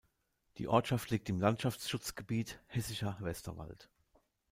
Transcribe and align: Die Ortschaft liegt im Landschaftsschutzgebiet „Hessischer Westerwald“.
Die 0.57 0.67
Ortschaft 0.67 1.11
liegt 1.11 1.29
im 1.29 1.39
Landschaftsschutzgebiet 1.39 2.59
„Hessischer 2.65 3.17
Westerwald“. 3.19 3.87